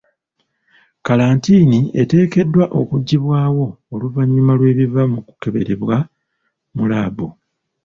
[1.05, 5.97] Kalantiini eteekeddwa okuggibwawo oluvannyuma lw'ebiva mu kukeberebwa
[6.75, 7.27] mu laabu.